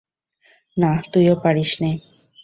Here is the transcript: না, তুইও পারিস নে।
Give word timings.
না, 0.77 0.91
তুইও 1.11 1.35
পারিস 1.43 1.71
নে। 1.81 1.91